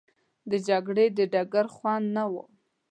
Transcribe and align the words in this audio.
د 0.49 0.51
جګړې 0.67 1.05
د 1.17 1.19
ډګر 1.33 1.65
خوند 1.75 2.05
نه 2.15 2.23
وو. 2.31 2.43